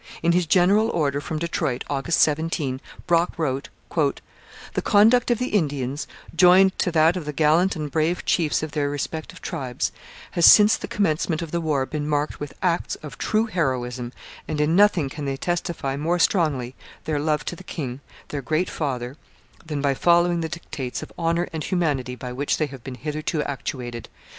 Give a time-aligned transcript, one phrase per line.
[0.23, 6.07] In his general order from Detroit, August 17, Brock wrote: The conduct of the Indians,
[6.35, 9.91] joined to that of the gallant and brave chiefs of their respective tribes,
[10.31, 14.11] has since the commencement of the war been marked with acts of true heroism,
[14.47, 16.73] and in nothing can they testify more strongly
[17.03, 17.99] their love to the king,
[18.29, 19.17] their great father,
[19.63, 23.43] than by following the dictates of honour and humanity by which they have been hitherto
[23.43, 24.09] actuated.